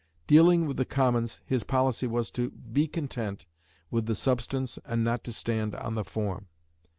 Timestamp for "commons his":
0.83-1.63